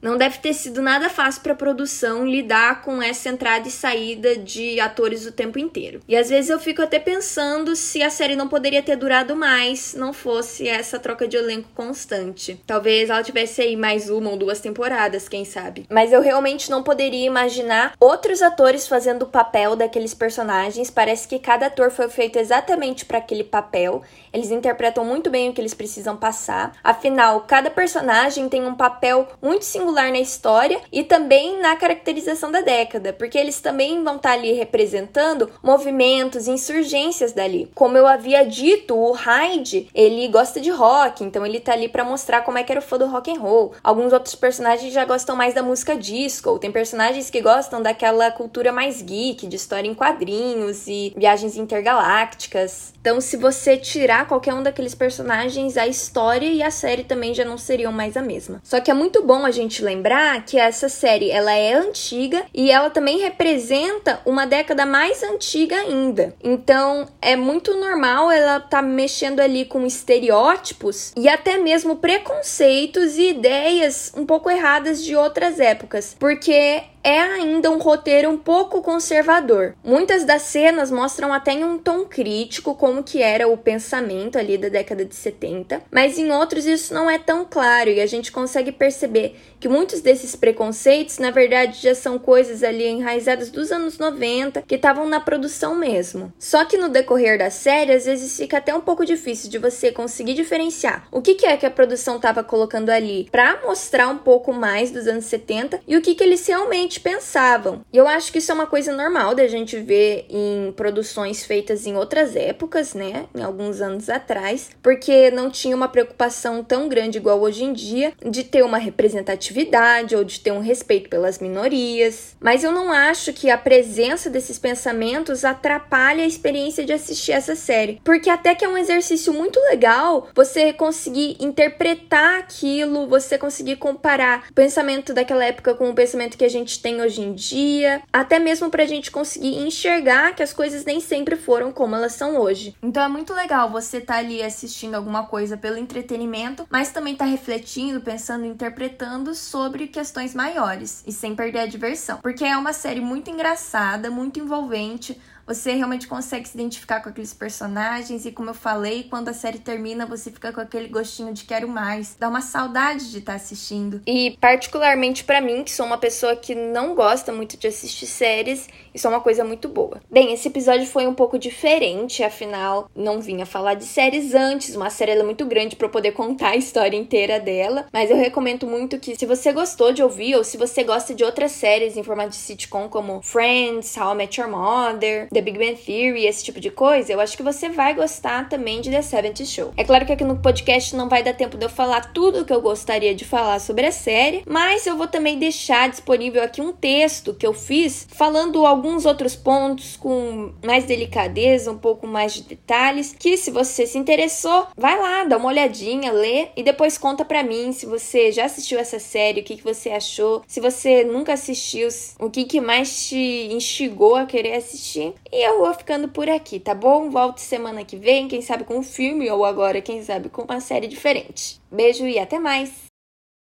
Não 0.00 0.16
deve 0.16 0.38
ter 0.38 0.52
sido 0.52 0.82
nada 0.82 1.08
fácil 1.08 1.42
para 1.42 1.52
a 1.52 1.56
produção 1.56 2.26
lidar 2.26 2.82
com 2.82 3.02
essa 3.02 3.28
entrada 3.28 3.68
e 3.68 3.70
saída 3.70 4.36
de 4.36 4.80
atores 4.80 5.26
o 5.26 5.32
tempo 5.32 5.58
inteiro. 5.58 6.00
E 6.08 6.16
às 6.16 6.30
vezes 6.30 6.50
eu 6.50 6.58
fico 6.58 6.82
até 6.82 6.98
pensando 6.98 7.74
se 7.76 8.02
a 8.02 8.10
série 8.10 8.36
não 8.36 8.48
poderia 8.48 8.82
ter 8.82 8.96
durado 8.96 9.36
mais, 9.36 9.94
não 9.94 10.12
fosse 10.12 10.68
essa 10.68 10.98
troca 10.98 11.26
de 11.28 11.36
elenco 11.36 11.68
constante. 11.74 12.60
Talvez 12.66 13.10
ela 13.10 13.22
tivesse 13.22 13.62
aí 13.62 13.76
mais 13.76 14.08
uma 14.08 14.30
ou 14.30 14.36
duas 14.36 14.60
temporadas, 14.60 15.28
quem 15.28 15.44
sabe. 15.44 15.86
Mas 15.90 16.12
eu 16.12 16.20
realmente 16.20 16.70
não 16.70 16.82
poderia 16.82 17.26
imaginar 17.26 17.94
outros 18.00 18.42
atores 18.42 18.86
fazendo 18.86 19.22
o 19.22 19.28
papel 19.28 19.76
daqueles 19.76 20.14
personagens. 20.14 20.90
Parece 20.90 21.28
que 21.28 21.38
cada 21.38 21.66
ator 21.66 21.90
foi 21.90 22.08
feito 22.08 22.38
exatamente 22.38 23.04
para 23.04 23.18
aquele 23.18 23.44
papel. 23.44 24.02
Eles 24.32 24.50
interpretam 24.50 25.04
muito 25.04 25.30
bem 25.30 25.50
o 25.50 25.52
que 25.52 25.60
eles 25.60 25.74
precisam 25.74 26.16
passar. 26.16 26.72
Afinal, 26.82 27.42
cada 27.42 27.70
personagem 27.70 28.48
tem 28.48 28.64
um 28.66 28.74
papel 28.74 29.01
muito 29.40 29.64
singular 29.64 30.10
na 30.10 30.20
história 30.20 30.80
e 30.92 31.02
também 31.02 31.60
na 31.60 31.74
caracterização 31.76 32.50
da 32.50 32.60
década, 32.60 33.12
porque 33.12 33.38
eles 33.38 33.60
também 33.60 34.02
vão 34.04 34.16
estar 34.16 34.30
tá 34.30 34.34
ali 34.34 34.52
representando 34.52 35.50
movimentos, 35.62 36.46
insurgências 36.46 37.32
dali. 37.32 37.70
Como 37.74 37.96
eu 37.96 38.06
havia 38.06 38.44
dito, 38.44 38.96
o 38.96 39.12
Hyde, 39.12 39.88
ele 39.94 40.28
gosta 40.28 40.60
de 40.60 40.70
rock, 40.70 41.24
então 41.24 41.44
ele 41.44 41.60
tá 41.60 41.72
ali 41.72 41.88
para 41.88 42.04
mostrar 42.04 42.42
como 42.42 42.58
é 42.58 42.62
que 42.62 42.70
era 42.70 42.80
o 42.80 42.84
fã 42.84 42.98
do 42.98 43.06
rock 43.06 43.30
and 43.30 43.40
roll. 43.40 43.72
Alguns 43.82 44.12
outros 44.12 44.34
personagens 44.34 44.92
já 44.92 45.04
gostam 45.04 45.34
mais 45.34 45.54
da 45.54 45.62
música 45.62 45.96
disco, 45.96 46.58
tem 46.58 46.70
personagens 46.70 47.30
que 47.30 47.40
gostam 47.40 47.82
daquela 47.82 48.30
cultura 48.30 48.72
mais 48.72 49.02
geek, 49.02 49.46
de 49.46 49.56
história 49.56 49.88
em 49.88 49.94
quadrinhos 49.94 50.86
e 50.86 51.12
viagens 51.16 51.56
intergalácticas. 51.56 52.92
Então, 53.00 53.20
se 53.20 53.36
você 53.36 53.76
tirar 53.76 54.28
qualquer 54.28 54.54
um 54.54 54.62
daqueles 54.62 54.94
personagens, 54.94 55.76
a 55.76 55.88
história 55.88 56.46
e 56.46 56.62
a 56.62 56.70
série 56.70 57.02
também 57.02 57.34
já 57.34 57.44
não 57.44 57.58
seriam 57.58 57.90
mais 57.90 58.16
a 58.16 58.22
mesma. 58.22 58.60
Só 58.62 58.80
que 58.80 58.91
é 58.92 58.94
muito 58.94 59.22
bom 59.22 59.46
a 59.46 59.50
gente 59.50 59.82
lembrar 59.82 60.44
que 60.44 60.58
essa 60.58 60.86
série, 60.86 61.30
ela 61.30 61.52
é 61.52 61.72
antiga 61.72 62.44
e 62.52 62.70
ela 62.70 62.90
também 62.90 63.18
representa 63.18 64.20
uma 64.26 64.46
década 64.46 64.84
mais 64.84 65.22
antiga 65.22 65.76
ainda. 65.76 66.34
Então, 66.44 67.08
é 67.20 67.34
muito 67.34 67.74
normal 67.74 68.30
ela 68.30 68.60
tá 68.60 68.82
mexendo 68.82 69.40
ali 69.40 69.64
com 69.64 69.86
estereótipos 69.86 71.12
e 71.16 71.26
até 71.26 71.56
mesmo 71.56 71.96
preconceitos 71.96 73.16
e 73.16 73.30
ideias 73.30 74.12
um 74.14 74.26
pouco 74.26 74.50
erradas 74.50 75.02
de 75.02 75.16
outras 75.16 75.58
épocas, 75.58 76.14
porque 76.18 76.82
é 77.02 77.20
ainda 77.20 77.70
um 77.70 77.78
roteiro 77.78 78.30
um 78.30 78.38
pouco 78.38 78.82
conservador. 78.82 79.74
Muitas 79.84 80.24
das 80.24 80.42
cenas 80.42 80.90
mostram 80.90 81.32
até 81.32 81.52
em 81.52 81.64
um 81.64 81.78
tom 81.78 82.04
crítico 82.04 82.74
como 82.74 83.02
que 83.02 83.22
era 83.22 83.48
o 83.48 83.56
pensamento 83.56 84.38
ali 84.38 84.56
da 84.56 84.68
década 84.68 85.04
de 85.04 85.14
70, 85.14 85.82
mas 85.90 86.18
em 86.18 86.30
outros 86.30 86.66
isso 86.66 86.94
não 86.94 87.10
é 87.10 87.18
tão 87.18 87.44
claro 87.44 87.90
e 87.90 88.00
a 88.00 88.06
gente 88.06 88.30
consegue 88.30 88.72
perceber 88.72 89.36
que 89.58 89.68
muitos 89.68 90.00
desses 90.00 90.34
preconceitos, 90.34 91.18
na 91.18 91.30
verdade, 91.30 91.80
já 91.80 91.94
são 91.94 92.18
coisas 92.18 92.62
ali 92.62 92.86
enraizadas 92.86 93.50
dos 93.50 93.70
anos 93.70 93.98
90 93.98 94.62
que 94.62 94.74
estavam 94.74 95.08
na 95.08 95.20
produção 95.20 95.74
mesmo. 95.74 96.32
Só 96.38 96.64
que 96.64 96.76
no 96.76 96.88
decorrer 96.88 97.38
da 97.38 97.50
série, 97.50 97.92
às 97.92 98.06
vezes 98.06 98.36
fica 98.36 98.58
até 98.58 98.74
um 98.74 98.80
pouco 98.80 99.04
difícil 99.04 99.48
de 99.48 99.58
você 99.58 99.92
conseguir 99.92 100.34
diferenciar 100.34 101.06
o 101.10 101.20
que, 101.22 101.34
que 101.34 101.46
é 101.46 101.56
que 101.56 101.66
a 101.66 101.70
produção 101.70 102.16
estava 102.16 102.42
colocando 102.42 102.90
ali 102.90 103.28
para 103.30 103.60
mostrar 103.62 104.08
um 104.08 104.18
pouco 104.18 104.52
mais 104.52 104.90
dos 104.90 105.06
anos 105.06 105.26
70 105.26 105.80
e 105.86 105.96
o 105.96 106.02
que, 106.02 106.14
que 106.14 106.24
eles 106.24 106.46
realmente 106.46 106.91
pensavam. 107.00 107.84
E 107.92 107.96
eu 107.96 108.08
acho 108.08 108.32
que 108.32 108.38
isso 108.38 108.50
é 108.50 108.54
uma 108.54 108.66
coisa 108.66 108.92
normal 108.92 109.34
da 109.34 109.46
gente 109.46 109.78
ver 109.78 110.26
em 110.28 110.72
produções 110.72 111.44
feitas 111.44 111.86
em 111.86 111.96
outras 111.96 112.36
épocas, 112.36 112.94
né? 112.94 113.26
Em 113.34 113.42
alguns 113.42 113.80
anos 113.80 114.08
atrás, 114.08 114.70
porque 114.82 115.30
não 115.30 115.50
tinha 115.50 115.76
uma 115.76 115.88
preocupação 115.88 116.62
tão 116.64 116.88
grande 116.88 117.18
igual 117.18 117.40
hoje 117.40 117.64
em 117.64 117.72
dia 117.72 118.12
de 118.24 118.44
ter 118.44 118.62
uma 118.62 118.78
representatividade 118.78 120.16
ou 120.16 120.24
de 120.24 120.40
ter 120.40 120.52
um 120.52 120.60
respeito 120.60 121.08
pelas 121.08 121.38
minorias. 121.38 122.36
Mas 122.40 122.64
eu 122.64 122.72
não 122.72 122.92
acho 122.92 123.32
que 123.32 123.50
a 123.50 123.58
presença 123.58 124.28
desses 124.28 124.58
pensamentos 124.58 125.44
atrapalhe 125.44 126.22
a 126.22 126.26
experiência 126.26 126.84
de 126.84 126.92
assistir 126.92 127.32
essa 127.32 127.54
série, 127.54 128.00
porque 128.04 128.30
até 128.30 128.54
que 128.54 128.64
é 128.64 128.68
um 128.68 128.78
exercício 128.78 129.32
muito 129.32 129.60
legal 129.60 130.28
você 130.34 130.72
conseguir 130.72 131.36
interpretar 131.40 132.38
aquilo, 132.38 133.06
você 133.06 133.38
conseguir 133.38 133.76
comparar 133.76 134.46
o 134.50 134.54
pensamento 134.54 135.14
daquela 135.14 135.44
época 135.44 135.74
com 135.74 135.90
o 135.90 135.94
pensamento 135.94 136.36
que 136.36 136.44
a 136.44 136.50
gente 136.50 136.81
tem 136.82 137.00
hoje 137.00 137.22
em 137.22 137.32
dia, 137.32 138.02
até 138.12 138.38
mesmo 138.38 138.68
para 138.68 138.82
a 138.82 138.86
gente 138.86 139.10
conseguir 139.10 139.56
enxergar 139.58 140.34
que 140.34 140.42
as 140.42 140.52
coisas 140.52 140.84
nem 140.84 141.00
sempre 141.00 141.36
foram 141.36 141.72
como 141.72 141.94
elas 141.94 142.12
são 142.12 142.36
hoje. 142.36 142.76
Então 142.82 143.02
é 143.02 143.08
muito 143.08 143.32
legal 143.32 143.70
você 143.70 143.98
estar 143.98 144.14
tá 144.14 144.18
ali 144.18 144.42
assistindo 144.42 144.94
alguma 144.94 145.24
coisa 145.26 145.56
pelo 145.56 145.78
entretenimento, 145.78 146.66
mas 146.70 146.90
também 146.90 147.14
tá 147.14 147.24
refletindo, 147.24 148.00
pensando, 148.00 148.44
interpretando 148.44 149.34
sobre 149.34 149.86
questões 149.86 150.34
maiores 150.34 151.02
e 151.06 151.12
sem 151.12 151.34
perder 151.34 151.60
a 151.60 151.66
diversão, 151.66 152.18
porque 152.20 152.44
é 152.44 152.56
uma 152.56 152.72
série 152.72 153.00
muito 153.00 153.30
engraçada, 153.30 154.10
muito 154.10 154.40
envolvente 154.40 155.18
você 155.46 155.72
realmente 155.72 156.06
consegue 156.06 156.48
se 156.48 156.56
identificar 156.56 157.00
com 157.00 157.08
aqueles 157.08 157.34
personagens 157.34 158.24
e 158.24 158.32
como 158.32 158.50
eu 158.50 158.54
falei, 158.54 159.04
quando 159.04 159.28
a 159.28 159.32
série 159.32 159.58
termina, 159.58 160.06
você 160.06 160.30
fica 160.30 160.52
com 160.52 160.60
aquele 160.60 160.88
gostinho 160.88 161.32
de 161.32 161.44
quero 161.44 161.68
mais, 161.68 162.16
dá 162.18 162.28
uma 162.28 162.40
saudade 162.40 163.10
de 163.10 163.18
estar 163.18 163.32
tá 163.32 163.36
assistindo. 163.36 164.00
E 164.06 164.36
particularmente 164.40 165.24
para 165.24 165.40
mim, 165.40 165.64
que 165.64 165.70
sou 165.70 165.86
uma 165.86 165.98
pessoa 165.98 166.36
que 166.36 166.54
não 166.54 166.94
gosta 166.94 167.32
muito 167.32 167.56
de 167.56 167.66
assistir 167.66 168.06
séries, 168.06 168.68
isso 168.94 169.06
é 169.06 169.10
uma 169.10 169.20
coisa 169.20 169.44
muito 169.44 169.68
boa. 169.68 170.00
Bem, 170.10 170.32
esse 170.32 170.48
episódio 170.48 170.86
foi 170.86 171.06
um 171.06 171.14
pouco 171.14 171.38
diferente, 171.38 172.22
afinal, 172.22 172.90
não 172.94 173.20
vinha 173.20 173.46
falar 173.46 173.74
de 173.74 173.84
séries 173.84 174.34
antes, 174.34 174.76
uma 174.76 174.90
série 174.90 175.12
é 175.12 175.22
muito 175.22 175.44
grande 175.44 175.76
para 175.76 175.88
poder 175.88 176.12
contar 176.12 176.50
a 176.50 176.56
história 176.56 176.96
inteira 176.96 177.38
dela, 177.38 177.86
mas 177.92 178.10
eu 178.10 178.16
recomendo 178.16 178.66
muito 178.66 178.98
que 178.98 179.16
se 179.16 179.26
você 179.26 179.52
gostou 179.52 179.92
de 179.92 180.02
ouvir 180.02 180.36
ou 180.36 180.44
se 180.44 180.56
você 180.56 180.82
gosta 180.84 181.14
de 181.14 181.24
outras 181.24 181.52
séries 181.52 181.96
em 181.96 182.02
formato 182.02 182.30
de 182.30 182.36
sitcom 182.36 182.88
como 182.88 183.22
Friends, 183.22 183.96
How 183.96 184.12
I 184.12 184.16
Met 184.16 184.40
Your 184.40 184.50
Mother, 184.50 185.28
The 185.32 185.40
Big 185.40 185.58
Bang 185.58 185.76
Theory, 185.76 186.26
esse 186.26 186.44
tipo 186.44 186.60
de 186.60 186.70
coisa, 186.70 187.12
eu 187.12 187.20
acho 187.20 187.36
que 187.36 187.42
você 187.42 187.68
vai 187.68 187.94
gostar 187.94 188.48
também 188.48 188.80
de 188.80 188.90
The 188.90 189.02
70 189.02 189.44
Show. 189.44 189.72
É 189.76 189.84
claro 189.84 190.04
que 190.04 190.12
aqui 190.12 190.24
no 190.24 190.36
podcast 190.36 190.94
não 190.94 191.08
vai 191.08 191.22
dar 191.22 191.34
tempo 191.34 191.56
de 191.56 191.64
eu 191.64 191.70
falar 191.70 192.12
tudo 192.12 192.44
que 192.44 192.52
eu 192.52 192.60
gostaria 192.60 193.14
de 193.14 193.24
falar 193.24 193.58
sobre 193.58 193.86
a 193.86 193.92
série, 193.92 194.42
mas 194.46 194.86
eu 194.86 194.96
vou 194.96 195.06
também 195.06 195.38
deixar 195.38 195.88
disponível 195.88 196.42
aqui 196.42 196.60
um 196.60 196.72
texto 196.72 197.34
que 197.34 197.46
eu 197.46 197.54
fiz 197.54 198.06
falando 198.10 198.66
alguns 198.66 199.06
outros 199.06 199.34
pontos 199.34 199.96
com 199.96 200.52
mais 200.64 200.84
delicadeza, 200.84 201.70
um 201.70 201.78
pouco 201.78 202.06
mais 202.06 202.34
de 202.34 202.42
detalhes, 202.42 203.14
que 203.18 203.36
se 203.36 203.50
você 203.50 203.86
se 203.86 203.98
interessou, 203.98 204.66
vai 204.76 204.98
lá, 204.98 205.24
dá 205.24 205.36
uma 205.36 205.48
olhadinha, 205.48 206.12
lê 206.12 206.48
e 206.56 206.62
depois 206.62 206.98
conta 206.98 207.24
pra 207.24 207.42
mim 207.42 207.72
se 207.72 207.86
você 207.86 208.30
já 208.30 208.44
assistiu 208.44 208.78
essa 208.78 208.98
série, 208.98 209.40
o 209.40 209.44
que, 209.44 209.56
que 209.56 209.64
você 209.64 209.90
achou, 209.90 210.42
se 210.46 210.60
você 210.60 211.04
nunca 211.04 211.32
assistiu, 211.32 211.88
o 212.18 212.30
que, 212.30 212.44
que 212.44 212.60
mais 212.60 213.08
te 213.08 213.48
instigou 213.50 214.16
a 214.16 214.26
querer 214.26 214.54
assistir. 214.54 215.14
E 215.32 215.42
eu 215.42 215.60
vou 215.60 215.72
ficando 215.72 216.08
por 216.08 216.28
aqui, 216.28 216.60
tá 216.60 216.74
bom? 216.74 217.08
Volto 217.08 217.38
semana 217.38 217.84
que 217.86 217.96
vem, 217.96 218.28
quem 218.28 218.42
sabe 218.42 218.64
com 218.64 218.76
um 218.76 218.82
filme 218.82 219.30
ou 219.30 219.46
agora, 219.46 219.80
quem 219.80 220.02
sabe 220.02 220.28
com 220.28 220.42
uma 220.42 220.60
série 220.60 220.86
diferente. 220.86 221.58
Beijo 221.70 222.06
e 222.06 222.18
até 222.18 222.38
mais! 222.38 222.91